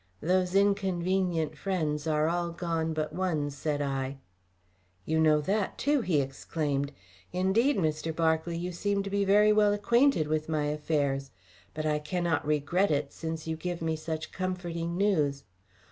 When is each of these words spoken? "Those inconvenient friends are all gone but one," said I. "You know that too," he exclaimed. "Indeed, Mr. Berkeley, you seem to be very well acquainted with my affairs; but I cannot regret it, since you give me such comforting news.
"Those 0.21 0.55
inconvenient 0.55 1.55
friends 1.55 2.07
are 2.07 2.27
all 2.27 2.49
gone 2.49 2.91
but 2.91 3.13
one," 3.13 3.51
said 3.51 3.83
I. 3.83 4.17
"You 5.05 5.19
know 5.19 5.39
that 5.41 5.77
too," 5.77 6.01
he 6.01 6.19
exclaimed. 6.19 6.91
"Indeed, 7.31 7.77
Mr. 7.77 8.11
Berkeley, 8.15 8.57
you 8.57 8.71
seem 8.71 9.03
to 9.03 9.11
be 9.11 9.23
very 9.23 9.53
well 9.53 9.73
acquainted 9.73 10.27
with 10.27 10.49
my 10.49 10.65
affairs; 10.69 11.29
but 11.75 11.85
I 11.85 11.99
cannot 11.99 12.43
regret 12.47 12.89
it, 12.89 13.13
since 13.13 13.45
you 13.45 13.55
give 13.55 13.79
me 13.79 13.95
such 13.95 14.31
comforting 14.31 14.97
news. 14.97 15.43